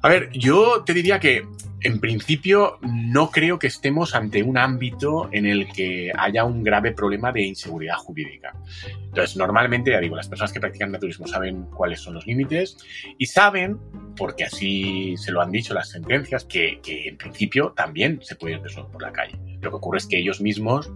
A 0.01 0.09
ver, 0.09 0.29
yo 0.31 0.83
te 0.85 0.93
diría 0.93 1.19
que 1.19 1.45
en 1.81 1.99
principio 1.99 2.79
no 2.81 3.29
creo 3.29 3.59
que 3.59 3.67
estemos 3.67 4.15
ante 4.15 4.41
un 4.41 4.57
ámbito 4.57 5.29
en 5.31 5.45
el 5.45 5.71
que 5.71 6.11
haya 6.17 6.43
un 6.43 6.63
grave 6.63 6.91
problema 6.91 7.31
de 7.31 7.43
inseguridad 7.43 7.95
jurídica. 7.97 8.55
Entonces, 9.03 9.37
normalmente, 9.37 9.91
ya 9.91 9.99
digo, 9.99 10.15
las 10.15 10.27
personas 10.27 10.51
que 10.51 10.59
practican 10.59 10.91
naturismo 10.91 11.27
saben 11.27 11.63
cuáles 11.65 12.01
son 12.01 12.15
los 12.15 12.25
límites 12.25 12.77
y 13.17 13.27
saben, 13.27 13.77
porque 14.15 14.43
así 14.43 15.15
se 15.17 15.31
lo 15.31 15.41
han 15.41 15.51
dicho 15.51 15.73
las 15.73 15.89
sentencias, 15.89 16.45
que, 16.45 16.79
en 16.83 17.17
principio 17.17 17.73
también 17.75 18.19
se 18.21 18.35
puede 18.35 18.55
ir 18.55 18.61
desnudo 18.61 18.89
por 18.89 19.01
la 19.01 19.11
calle. 19.11 19.37
Lo 19.61 19.69
que 19.69 19.75
ocurre 19.75 19.99
es 19.99 20.07
que 20.07 20.17
ellos 20.17 20.41
mismos 20.41 20.91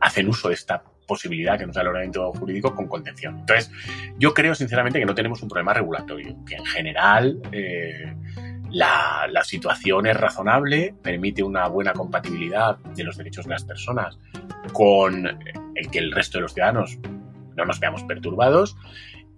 hacen 0.00 0.28
uso 0.28 0.48
de 0.48 0.54
esta 0.54 0.84
posibilidad 1.08 1.58
que 1.58 1.66
nos 1.66 1.74
da 1.74 1.80
el 1.80 1.88
ordenamiento 1.88 2.32
jurídico 2.34 2.72
con 2.76 2.86
contención. 2.86 3.38
Entonces, 3.40 3.72
yo 4.18 4.32
creo 4.34 4.54
sinceramente 4.54 5.00
que 5.00 5.06
no 5.06 5.14
tenemos 5.14 5.42
un 5.42 5.48
problema 5.48 5.72
regulatorio, 5.72 6.36
que 6.46 6.54
en 6.54 6.66
general 6.66 7.40
eh, 7.50 8.14
la, 8.70 9.26
la, 9.28 9.42
situación 9.42 10.06
es 10.06 10.16
razonable, 10.16 10.94
permite 11.02 11.42
una 11.42 11.66
buena 11.66 11.94
compatibilidad 11.94 12.76
de 12.76 13.02
los 13.02 13.16
derechos 13.16 13.46
de 13.46 13.50
las 13.52 13.64
personas 13.64 14.18
con 14.72 15.26
el 15.74 15.90
que 15.90 15.98
el 15.98 16.12
resto 16.12 16.38
de 16.38 16.42
los 16.42 16.52
ciudadanos 16.52 16.98
no 17.56 17.64
nos 17.64 17.80
veamos 17.80 18.04
perturbados. 18.04 18.76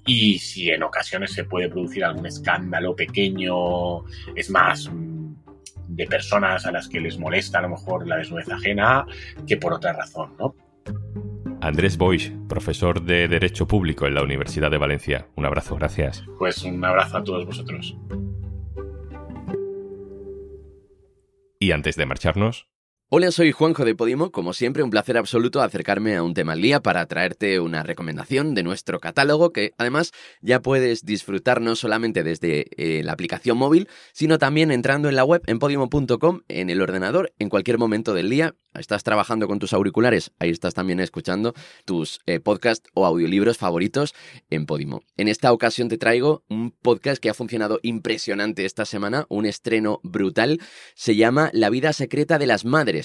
Y 0.06 0.38
si 0.38 0.70
en 0.70 0.82
ocasiones 0.82 1.32
se 1.32 1.44
puede 1.44 1.68
producir 1.68 2.04
algún 2.04 2.26
escándalo 2.26 2.96
pequeño, 2.96 4.04
es 4.34 4.50
más 4.50 4.90
de 5.88 6.06
personas 6.06 6.66
a 6.66 6.72
las 6.72 6.88
que 6.88 7.00
les 7.00 7.18
molesta 7.18 7.58
a 7.58 7.62
lo 7.62 7.70
mejor 7.70 8.06
la 8.06 8.16
desnudez 8.16 8.50
ajena 8.50 9.06
que 9.46 9.56
por 9.56 9.72
otra 9.72 9.92
razón, 9.92 10.34
¿no? 10.38 10.54
Andrés 11.62 11.98
Boix, 11.98 12.32
profesor 12.48 13.02
de 13.02 13.28
Derecho 13.28 13.68
Público 13.68 14.06
en 14.06 14.14
la 14.14 14.22
Universidad 14.22 14.70
de 14.70 14.78
Valencia. 14.78 15.26
Un 15.36 15.44
abrazo, 15.44 15.76
gracias. 15.76 16.24
Pues 16.38 16.62
un 16.64 16.82
abrazo 16.82 17.18
a 17.18 17.24
todos 17.24 17.44
vosotros. 17.44 17.98
Y 21.58 21.72
antes 21.72 21.96
de 21.96 22.06
marcharnos, 22.06 22.69
Hola, 23.12 23.32
soy 23.32 23.50
Juanjo 23.50 23.84
de 23.84 23.96
Podimo. 23.96 24.30
Como 24.30 24.52
siempre, 24.52 24.84
un 24.84 24.90
placer 24.90 25.18
absoluto 25.18 25.60
acercarme 25.60 26.14
a 26.14 26.22
un 26.22 26.32
tema 26.32 26.52
al 26.52 26.62
día 26.62 26.78
para 26.78 27.04
traerte 27.06 27.58
una 27.58 27.82
recomendación 27.82 28.54
de 28.54 28.62
nuestro 28.62 29.00
catálogo 29.00 29.52
que 29.52 29.72
además 29.78 30.12
ya 30.42 30.62
puedes 30.62 31.04
disfrutar 31.04 31.60
no 31.60 31.74
solamente 31.74 32.22
desde 32.22 32.66
eh, 32.76 33.02
la 33.02 33.10
aplicación 33.10 33.58
móvil, 33.58 33.88
sino 34.12 34.38
también 34.38 34.70
entrando 34.70 35.08
en 35.08 35.16
la 35.16 35.24
web 35.24 35.42
en 35.48 35.58
podimo.com, 35.58 36.42
en 36.46 36.70
el 36.70 36.80
ordenador, 36.80 37.32
en 37.40 37.48
cualquier 37.48 37.78
momento 37.78 38.14
del 38.14 38.30
día. 38.30 38.54
Estás 38.78 39.02
trabajando 39.02 39.48
con 39.48 39.58
tus 39.58 39.72
auriculares, 39.72 40.30
ahí 40.38 40.50
estás 40.50 40.74
también 40.74 41.00
escuchando 41.00 41.54
tus 41.84 42.20
eh, 42.26 42.38
podcasts 42.38 42.88
o 42.94 43.04
audiolibros 43.04 43.58
favoritos 43.58 44.14
en 44.48 44.64
Podimo. 44.64 45.02
En 45.16 45.26
esta 45.26 45.52
ocasión 45.52 45.88
te 45.88 45.98
traigo 45.98 46.44
un 46.48 46.70
podcast 46.70 47.20
que 47.20 47.28
ha 47.28 47.34
funcionado 47.34 47.80
impresionante 47.82 48.64
esta 48.64 48.84
semana, 48.84 49.26
un 49.28 49.44
estreno 49.44 49.98
brutal. 50.04 50.60
Se 50.94 51.16
llama 51.16 51.50
La 51.52 51.68
vida 51.68 51.92
secreta 51.92 52.38
de 52.38 52.46
las 52.46 52.64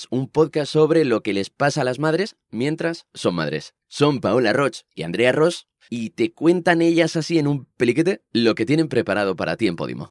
un 0.10 0.30
podcast 0.30 0.72
sobre 0.72 1.06
lo 1.06 1.22
que 1.22 1.34
les 1.34 1.50
pasa 1.50 1.82
a 1.82 1.84
las 1.84 2.00
madres 2.00 2.36
mientras 2.52 3.08
son 3.14 3.36
madres. 3.36 3.74
Son 3.88 4.20
Paola 4.20 4.54
Roch 4.54 4.82
y 4.94 5.04
Andrea 5.04 5.32
Ross 5.32 5.68
y 5.90 6.12
te 6.12 6.34
cuentan 6.34 6.82
ellas 6.82 7.16
así 7.16 7.40
en 7.40 7.48
un 7.48 7.68
peliquete 7.78 8.22
lo 8.32 8.56
que 8.56 8.66
tienen 8.66 8.90
preparado 8.90 9.36
para 9.36 9.58
ti 9.58 9.68
en 9.68 9.76
Podimo. 9.76 10.10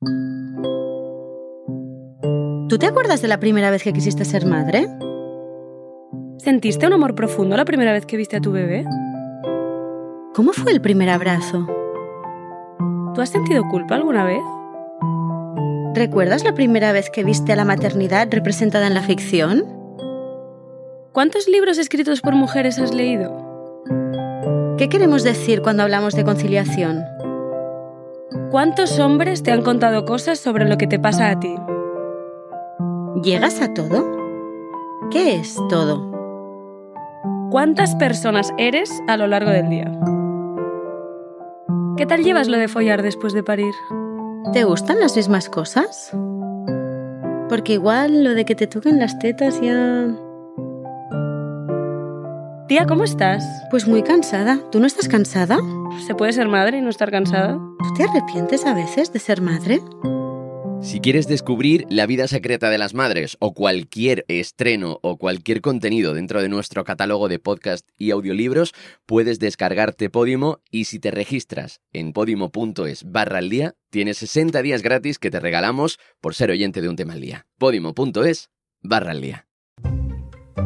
¿Tú 2.68 2.78
te 2.78 2.86
acuerdas 2.86 3.22
de 3.22 3.28
la 3.28 3.40
primera 3.40 3.70
vez 3.70 3.82
que 3.82 3.92
quisiste 3.92 4.24
ser 4.24 4.46
madre? 4.46 4.86
¿Sentiste 6.38 6.86
un 6.86 6.94
amor 6.94 7.14
profundo 7.14 7.56
la 7.56 7.64
primera 7.64 7.92
vez 7.92 8.06
que 8.06 8.16
viste 8.16 8.36
a 8.36 8.40
tu 8.40 8.52
bebé? 8.52 8.84
¿Cómo 10.34 10.52
fue 10.52 10.72
el 10.72 10.80
primer 10.80 11.10
abrazo? 11.10 11.66
¿Tú 13.14 13.20
has 13.20 13.30
sentido 13.30 13.62
culpa 13.70 13.94
alguna 13.94 14.24
vez? 14.24 14.42
¿Recuerdas 15.94 16.42
la 16.42 16.54
primera 16.54 16.90
vez 16.90 17.08
que 17.08 17.22
viste 17.22 17.52
a 17.52 17.56
la 17.56 17.64
maternidad 17.64 18.26
representada 18.30 18.88
en 18.88 18.94
la 18.94 19.02
ficción? 19.02 19.73
¿Cuántos 21.14 21.46
libros 21.46 21.78
escritos 21.78 22.20
por 22.20 22.34
mujeres 22.34 22.80
has 22.80 22.92
leído? 22.92 23.30
¿Qué 24.76 24.88
queremos 24.88 25.22
decir 25.22 25.62
cuando 25.62 25.84
hablamos 25.84 26.14
de 26.14 26.24
conciliación? 26.24 27.04
¿Cuántos 28.50 28.98
hombres 28.98 29.44
te 29.44 29.52
han 29.52 29.62
contado 29.62 30.06
cosas 30.06 30.40
sobre 30.40 30.68
lo 30.68 30.76
que 30.76 30.88
te 30.88 30.98
pasa 30.98 31.30
a 31.30 31.38
ti? 31.38 31.54
¿Llegas 33.22 33.62
a 33.62 33.72
todo? 33.72 34.04
¿Qué 35.12 35.36
es 35.36 35.54
todo? 35.68 36.10
¿Cuántas 37.52 37.94
personas 37.94 38.52
eres 38.58 38.90
a 39.06 39.16
lo 39.16 39.28
largo 39.28 39.52
del 39.52 39.70
día? 39.70 39.96
¿Qué 41.96 42.06
tal 42.06 42.24
llevas 42.24 42.48
lo 42.48 42.58
de 42.58 42.66
follar 42.66 43.02
después 43.02 43.34
de 43.34 43.44
parir? 43.44 43.72
¿Te 44.52 44.64
gustan 44.64 44.98
las 44.98 45.14
mismas 45.14 45.48
cosas? 45.48 46.10
Porque 47.48 47.74
igual 47.74 48.24
lo 48.24 48.34
de 48.34 48.44
que 48.44 48.56
te 48.56 48.66
toquen 48.66 48.98
las 48.98 49.16
tetas 49.20 49.60
ya... 49.60 50.12
Tía, 52.66 52.86
¿cómo 52.86 53.04
estás? 53.04 53.44
Pues 53.70 53.86
muy 53.86 54.02
cansada. 54.02 54.58
¿Tú 54.72 54.80
no 54.80 54.86
estás 54.86 55.06
cansada? 55.06 55.58
¿Se 56.06 56.14
puede 56.14 56.32
ser 56.32 56.48
madre 56.48 56.78
y 56.78 56.80
no 56.80 56.88
estar 56.88 57.10
cansada? 57.10 57.58
¿Tú 57.78 57.94
te 57.94 58.04
arrepientes 58.04 58.64
a 58.64 58.72
veces 58.72 59.12
de 59.12 59.18
ser 59.18 59.42
madre? 59.42 59.82
Si 60.80 61.00
quieres 61.00 61.28
descubrir 61.28 61.84
la 61.90 62.06
vida 62.06 62.26
secreta 62.26 62.70
de 62.70 62.78
las 62.78 62.94
madres 62.94 63.36
o 63.38 63.52
cualquier 63.52 64.24
estreno 64.28 64.98
o 65.02 65.18
cualquier 65.18 65.60
contenido 65.60 66.14
dentro 66.14 66.40
de 66.40 66.48
nuestro 66.48 66.84
catálogo 66.84 67.28
de 67.28 67.38
podcast 67.38 67.86
y 67.98 68.12
audiolibros, 68.12 68.72
puedes 69.04 69.38
descargarte 69.38 70.08
Podimo 70.08 70.60
y 70.70 70.84
si 70.84 70.98
te 70.98 71.10
registras 71.10 71.82
en 71.92 72.14
podimo.es 72.14 73.04
barra 73.04 73.38
al 73.38 73.50
día, 73.50 73.74
tienes 73.90 74.16
60 74.18 74.62
días 74.62 74.80
gratis 74.80 75.18
que 75.18 75.30
te 75.30 75.40
regalamos 75.40 75.98
por 76.22 76.34
ser 76.34 76.50
oyente 76.50 76.80
de 76.80 76.88
un 76.88 76.96
tema 76.96 77.12
al 77.12 77.20
día. 77.20 77.46
Podimo.es 77.58 78.48
barra 78.80 79.10
al 79.10 79.20
día. 79.20 79.46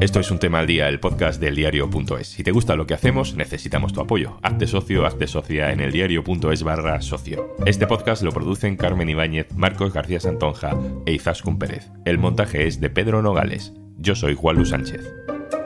Esto 0.00 0.20
es 0.20 0.30
un 0.30 0.38
tema 0.38 0.60
al 0.60 0.66
día, 0.68 0.88
el 0.88 1.00
podcast 1.00 1.40
del 1.40 1.56
diario.es. 1.56 2.28
Si 2.28 2.44
te 2.44 2.52
gusta 2.52 2.76
lo 2.76 2.86
que 2.86 2.94
hacemos, 2.94 3.34
necesitamos 3.34 3.92
tu 3.92 4.00
apoyo. 4.00 4.38
Hazte 4.42 4.68
socio, 4.68 5.04
hazte 5.04 5.26
socia 5.26 5.72
en 5.72 5.80
el 5.80 5.90
diario.es 5.90 6.62
barra 6.62 7.00
socio. 7.00 7.56
Este 7.66 7.88
podcast 7.88 8.22
lo 8.22 8.30
producen 8.30 8.76
Carmen 8.76 9.08
Ibáñez, 9.08 9.48
Marcos 9.56 9.92
García 9.92 10.20
Santonja 10.20 10.78
e 11.04 11.14
Izaskun 11.14 11.58
Pérez. 11.58 11.90
El 12.04 12.18
montaje 12.18 12.68
es 12.68 12.80
de 12.80 12.90
Pedro 12.90 13.22
Nogales. 13.22 13.72
Yo 13.96 14.14
soy 14.14 14.36
Juan 14.36 14.56
Luis 14.56 14.68
Sánchez. 14.68 15.12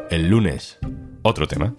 El 0.09 0.29
lunes, 0.31 0.79
otro 1.23 1.47
tema. 1.47 1.75